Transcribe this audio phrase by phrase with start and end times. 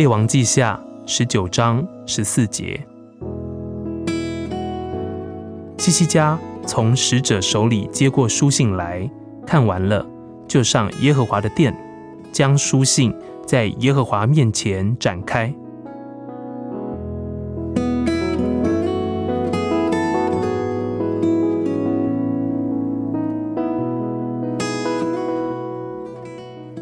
[0.00, 2.80] 列王记下十九章十四节，
[5.76, 9.06] 西西家从使者手里接过书信来
[9.46, 10.06] 看完了，
[10.48, 11.76] 就上耶和华的殿，
[12.32, 15.52] 将书信在耶和华面前展开。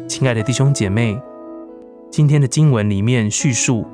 [0.07, 1.21] 亲爱的弟兄姐妹，
[2.11, 3.85] 今天的经文里面叙述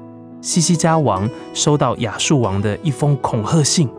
[0.41, 3.89] 西西家王收到亚述王的一封恐吓信，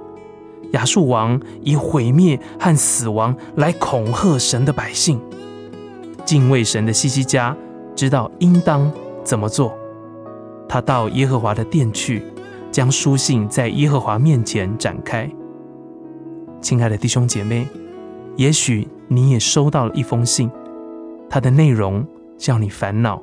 [0.72, 5.20] 亚述王以毁灭和死亡来恐吓神的百姓。
[6.24, 7.54] 敬畏神的西西家
[7.94, 8.90] 知道应当
[9.22, 9.76] 怎么做，
[10.68, 12.22] 他到耶和华的殿去，
[12.72, 15.30] 将书信在耶和华面前展开。
[16.60, 17.66] 亲爱的弟兄姐妹，
[18.36, 20.50] 也许你也收到了一封信，
[21.28, 22.04] 它的内容。
[22.38, 23.22] 叫你烦恼，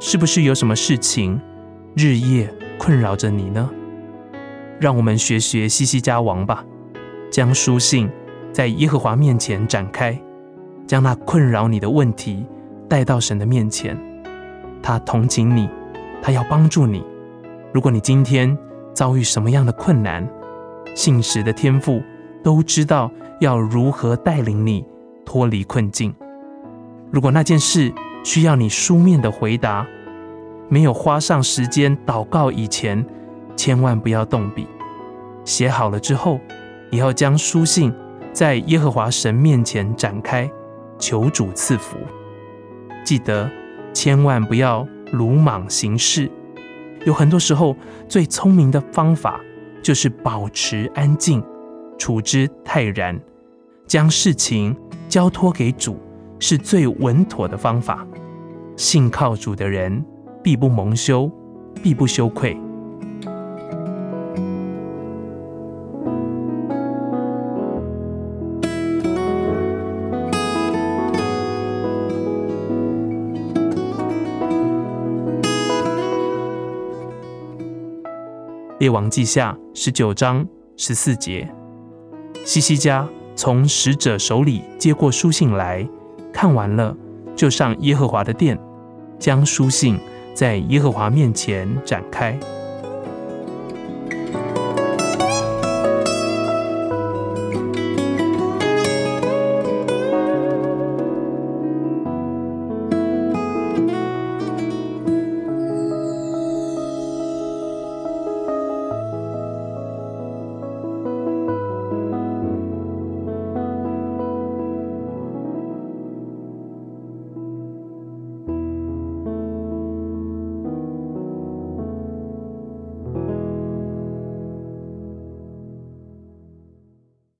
[0.00, 1.40] 是不是有什么事情
[1.96, 3.70] 日夜困扰着你呢？
[4.80, 6.64] 让我们学学西西家王吧，
[7.30, 8.10] 将书信
[8.52, 10.20] 在耶和华面前展开，
[10.86, 12.44] 将那困扰你的问题
[12.88, 13.96] 带到神的面前。
[14.82, 15.68] 他同情你，
[16.20, 17.02] 他要帮助你。
[17.72, 18.56] 如果你今天
[18.92, 20.28] 遭遇什么样的困难，
[20.94, 22.02] 信实的天赋
[22.42, 24.84] 都知道要如何带领你
[25.24, 26.14] 脱离困境。
[27.10, 27.92] 如果那件事，
[28.24, 29.86] 需要你书面的回答，
[30.68, 33.04] 没有花上时间祷告以前，
[33.54, 34.66] 千万不要动笔。
[35.44, 36.40] 写好了之后，
[36.90, 37.92] 也要将书信
[38.32, 40.50] 在耶和华神面前展开，
[40.98, 41.98] 求主赐福。
[43.04, 43.48] 记得
[43.92, 46.30] 千万不要鲁莽行事。
[47.04, 47.76] 有很多时候，
[48.08, 49.38] 最聪明的方法
[49.82, 51.44] 就是保持安静，
[51.98, 53.20] 处之泰然，
[53.86, 54.74] 将事情
[55.10, 56.00] 交托给主。
[56.46, 58.06] 是最稳妥的方法。
[58.76, 60.04] 信靠主的人，
[60.42, 61.30] 必不蒙羞，
[61.82, 62.54] 必不羞愧。
[78.78, 80.46] 列王记下十九章
[80.76, 81.50] 十四节，
[82.44, 85.88] 西西家从使者手里接过书信来。
[86.34, 86.94] 看完了，
[87.36, 88.58] 就上耶和华的殿，
[89.18, 89.98] 将书信
[90.34, 92.38] 在耶和华面前展开。